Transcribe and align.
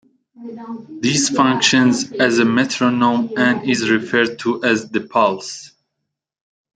This 0.89 1.29
functions 1.29 2.11
as 2.11 2.39
a 2.39 2.43
metronome 2.45 3.37
and 3.37 3.69
is 3.69 3.87
referred 3.87 4.39
to 4.39 4.63
as 4.63 4.89
"The 4.89 5.01
Pulse". 5.01 5.73